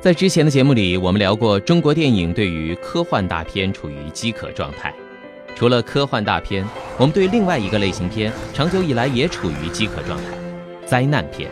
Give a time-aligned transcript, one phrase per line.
[0.00, 4.94] 在之前的节目里，我们聊过中国电影对于科幻大片处于饥渴状态。
[5.54, 6.66] 除了科幻大片，
[6.96, 10.24] 我们对另外一个类型片长久以来也处于饥渴状态——
[10.88, 11.50] 灾难片。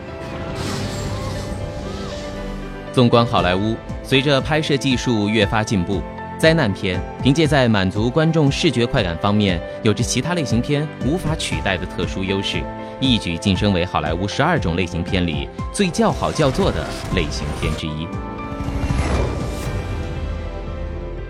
[2.91, 6.01] 纵观好莱坞，随着拍摄技术越发进步，
[6.39, 12.63] 灾难片凭借在满足观众视觉快感方面有着其他类型片无法取代的特殊优势，
[12.99, 16.83] 一举晋升为好莱坞十二种类型片里最叫好叫座的
[17.15, 18.07] 类型片之一。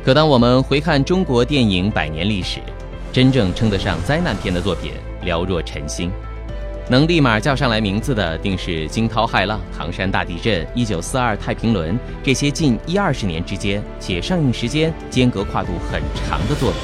[0.09, 2.59] 可当我们回看中国电影百年历史，
[3.13, 6.12] 真正称得上灾难片的作品寥若晨星。
[6.90, 16.79] 能立马叫上来名字的，定是惊涛骇浪、唐山大地震、一九四二太平轮这些近一二十年之间且上映时间间隔跨度很长的作品。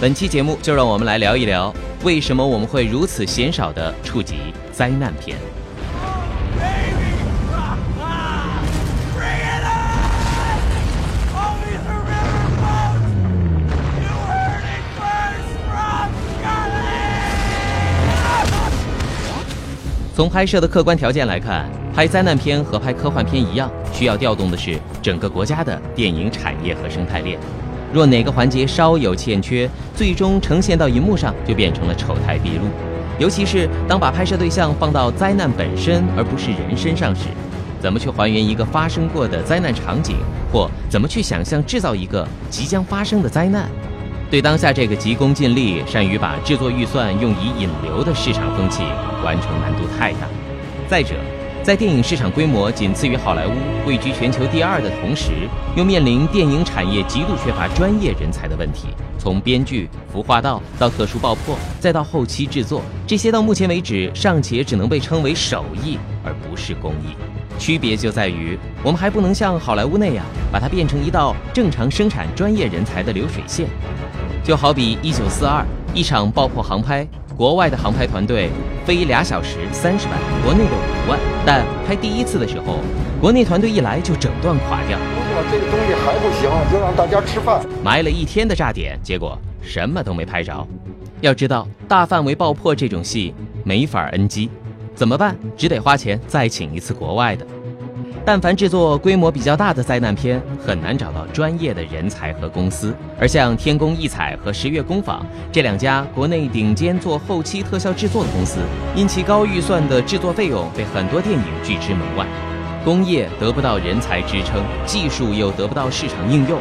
[0.00, 1.70] 本期节目就让我们来聊一聊，
[2.02, 4.36] 为什么我们会如此鲜少的触及
[4.72, 5.36] 灾难片。
[20.14, 27.36] 从拍摄的客观条件来看，拍灾难片和拍科幻片一样，需要调动的是整个国家的电影产业和生态链。
[27.92, 32.66] 若哪个环节稍有欠缺，最终呈现到银幕上就变成了丑态毕露。
[33.18, 37.22] 尤其是当把拍摄对象放到灾难本身而不是人身上时，
[37.80, 40.14] 怎么去还原一个发生过的灾难场景，
[40.52, 43.68] 或怎么去想象制造一个即将发生的灾难？
[44.34, 48.82] 对当下这个急功近利、善于把制作预算用以引流的市场风气，
[49.24, 50.26] 完成难度太大。
[50.88, 51.14] 再者，
[51.62, 53.52] 在电影市场规模仅次于好莱坞、
[53.86, 58.88] 位居全球第二的同时，又面临电影产业极度缺乏专业人才的问题。
[59.20, 67.14] 从编剧、服化道到特殊爆破，再到后期制作，这些到目前为止尚且只能被称为手艺，而不是工艺。
[67.56, 73.68] 区别就在于，我们还不能像好莱坞那样，把它变成一道正常生产专业人才的流水线。
[74.44, 78.50] 就好比一九四二一场爆破航拍，国外的航拍团队
[78.84, 81.18] 飞俩小时三十万，国内的五万。
[81.46, 82.80] 但拍第一次的时候，
[83.18, 84.98] 国内团队一来就整段垮掉。
[84.98, 87.64] 如果这个东西还不行，就让大家吃饭。
[87.82, 90.66] 埋了一天的炸点，结果什么都没拍着。
[91.22, 93.34] 要知道，大范围爆破这种戏
[93.64, 94.50] 没法 NG，
[94.94, 95.34] 怎么办？
[95.56, 97.46] 只得花钱再请一次国外的。
[98.26, 102.94] 但凡制作规模比较大的灾难片，很难找到专业的人才和公司。
[103.20, 108.60] 而像天工异彩和十月工坊这两家国内顶尖做后期特效制作的公司，
[108.96, 112.26] 因其高预算的制作费用，被很多电影拒之门外。
[112.82, 116.58] 工业得不到人才支撑，技术又得不到市场应用。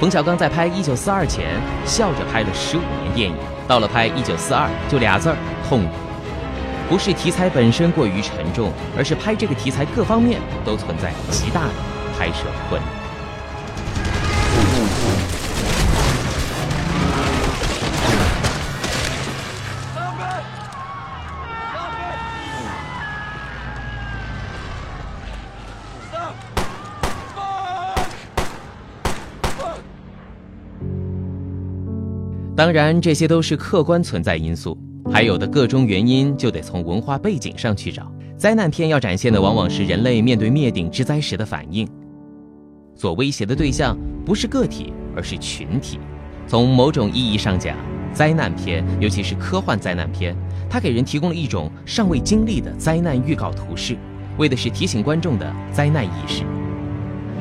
[0.00, 1.44] 冯小刚在拍《一九四二》前，
[1.84, 3.36] 笑着拍了十五年电影，
[3.68, 5.36] 到了拍《一九四二》，就俩字儿：
[5.68, 5.90] 痛苦。
[6.92, 11.72] 不是题材本身过于沉重，而是拍这个题材各方面都存在极大的
[12.18, 12.90] 拍摄困难。
[32.54, 34.76] 当然，这些都是客观存在因素。
[35.10, 38.10] 还有的各种原因，就得从文化背景上去找。
[38.36, 41.86] 灾难片要展现的，往往是人类面对灭顶之灾时的反应。
[42.94, 45.98] 所威胁的对象不是个体，而是群体。
[46.46, 47.76] 从某种意义上讲，
[48.12, 50.36] 灾难片，尤其是科幻灾难片，
[50.68, 53.96] 它给人提供了一种尚未经历的灾难预告图示，
[54.38, 56.42] 为的是提醒观众的灾难意识。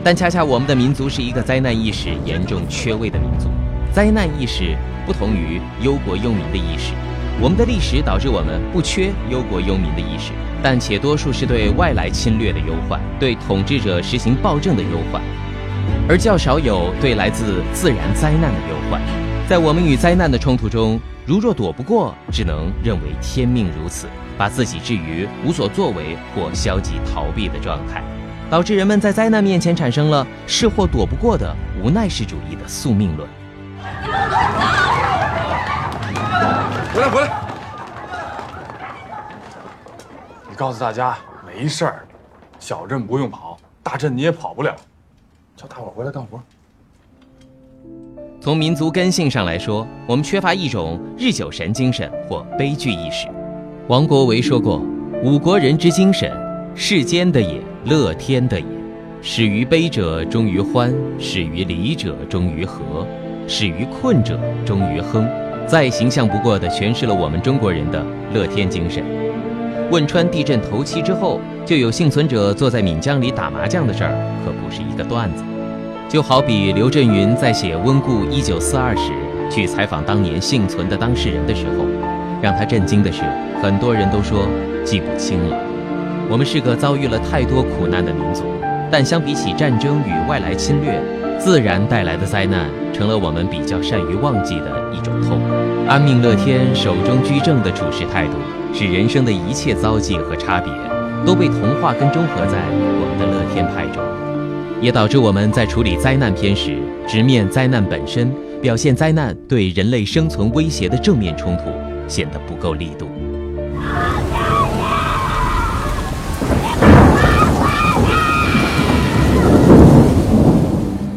[0.03, 3.49] 但恰恰我们的民族是一个灾难意识严重缺位的民族。
[3.93, 6.93] 灾难意识不同于忧国忧民的意识。
[7.41, 15.20] 我们的历史导致我们不缺忧国忧民的意识，但且多数是对外来侵略的忧患，对统治者实行暴政的忧患，
[16.08, 19.02] 而较少有对来自自然灾难的忧患。
[19.49, 24.05] 在我们与灾难的冲突中，如若躲不过，只能认为天命如此，
[24.38, 28.03] 把自己置于无所作为或消极逃避的状态，
[28.52, 33.28] 导致人们在灾难面前产生了是或躲不过的无奈式主义的宿命论。
[33.79, 34.80] 你们快走
[36.93, 37.41] 回来，回来！
[40.49, 41.17] 你告诉大家
[41.47, 42.05] 没事儿，
[42.59, 44.76] 小镇不用跑，大镇你也跑不了。
[45.55, 46.38] 叫大伙回来干活。
[48.41, 53.29] 从民族根性上来说，我们缺乏一种日久神精神或悲剧意识。
[53.88, 54.82] 王国维说过
[55.23, 56.29] ：“吾国人之精神，
[56.76, 58.66] 世间的也，乐天的也。
[59.22, 63.05] 始于悲者，终于欢；始于离者，终于和；
[63.47, 65.26] 始于困者，终于亨。”
[65.72, 69.02] 再形象不过的诠释了我们中国人的乐天精神。
[69.90, 74.12] 汶川地震头七之后，就有幸存者坐在岷江里打麻将的事儿，
[74.44, 75.46] 可不是一个段子。
[76.09, 79.14] 就好比刘震云在写《温故一九四二》时，
[79.50, 81.85] 去采访当年幸存的当事人的时候，
[82.41, 83.22] 让他震惊的是，
[83.64, 84.46] 很多人都说
[84.84, 85.58] 记不清了。
[86.29, 88.44] 我们是个遭遇了太多苦难的民族，
[88.91, 91.02] 但相比起战争与外来侵略，
[91.43, 95.41] 自然带来的灾难成了我们比较善于忘记的一种痛。
[95.88, 98.34] 安命乐天、守中居正的处事态度，
[98.72, 100.72] 使人生的一切遭际和差别，
[101.26, 104.03] 都被同化跟中和在我们的乐天派中。
[104.79, 106.78] 也导致我们在处理灾难片时，
[107.08, 111.72] 直面灾难本身，表现灾难对人类生存威胁的正面冲突，
[112.08, 113.08] 显得不够力度。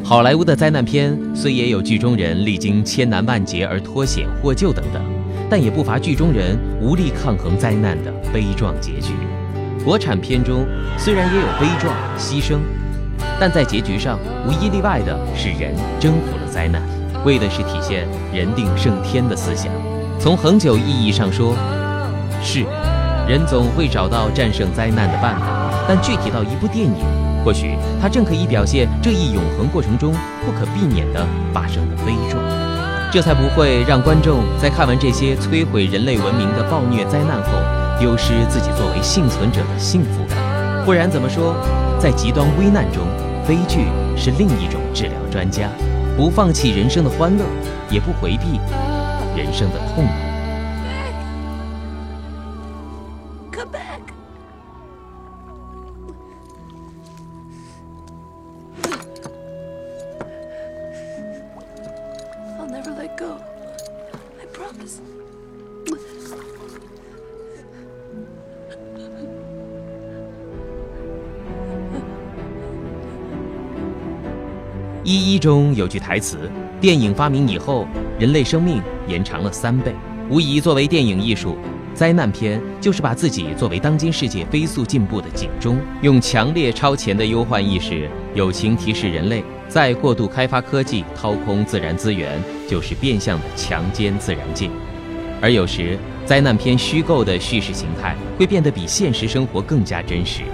[0.06, 5.03] 好莱坞的灾难片虽也有剧中人历经千难万劫而脱险获救等等，
[5.49, 9.15] 但也不乏剧中人无力抗衡灾难的悲壮结局。
[9.83, 10.67] 国产片中
[10.99, 12.59] 虽然也有悲壮牺牲。
[13.41, 16.83] 但在结局上，无一例外的是人征服了灾难，
[17.25, 19.73] 为的是体现人定胜天的思想。
[20.21, 21.57] 从恒久意义上说，
[22.43, 22.61] 是
[23.27, 25.71] 人总会找到战胜灾难的办法。
[25.89, 26.95] 但具体到一部电影，
[27.44, 30.14] 或许它正可以表现这一永恒过程中
[30.44, 32.43] 不可避免的发生的悲壮，
[33.12, 37.50] 这才不会让观众在看完这些摧毁人类文明的暴虐灾难后，
[38.00, 40.38] 丢失自己作为幸存者的幸福感。
[40.87, 41.55] 不然怎么说，
[42.00, 43.02] 在极端危难中？
[43.47, 43.81] 悲剧
[44.17, 45.69] 是另一种治疗专家，
[46.17, 47.44] 不放弃人生的欢乐，
[47.90, 48.58] 也不回避
[49.37, 50.12] 人生的痛苦。
[75.05, 77.87] 一一中有句台词：“电影发明以后，
[78.19, 79.95] 人类生命延长了三倍。”
[80.31, 81.59] 无疑，作为电影艺术，
[81.93, 94.71] 灾难片就是把自己作为当今世界飞速进步的警钟，用强烈超前的忧患意识，友情提示人类，再过度开发科技、掏空自然资源，就是变相的强奸自然界。
[95.43, 100.45] 而有时，灾难片虚构的叙事形态会变得比现实生活更加真实。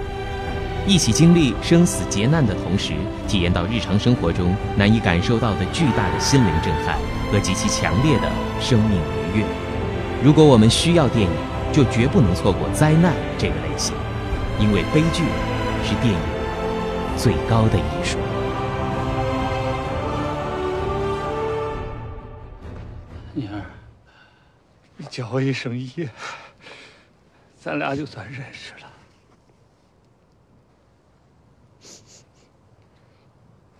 [0.87, 2.93] 一起经历生死劫难的同时，
[3.27, 6.97] 体验到日常生活中难以感受到的巨大的心灵震撼
[7.31, 8.29] 和极其强烈的
[8.59, 8.99] 生命
[9.33, 9.45] 愉悦。
[10.23, 11.31] 如果我们需要电影，
[11.71, 13.93] 就绝不能错过灾难这个类型，
[14.59, 15.23] 因为悲剧
[15.85, 16.19] 是电影
[17.15, 18.17] 最高的艺术。
[23.33, 23.61] 女儿，
[24.97, 26.09] 你叫我一声爷，
[27.55, 28.90] 咱俩就算认识了。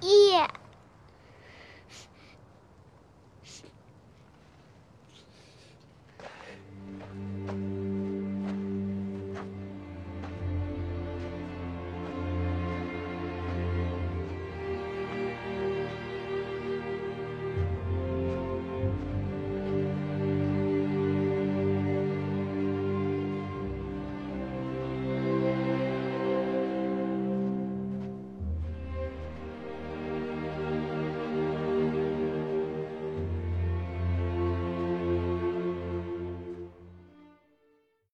[0.01, 0.47] 一。